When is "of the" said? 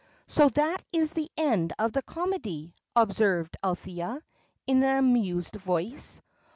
1.77-2.01